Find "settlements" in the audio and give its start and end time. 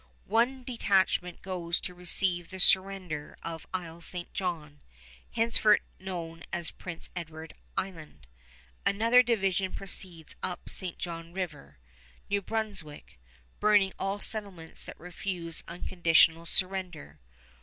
14.19-14.85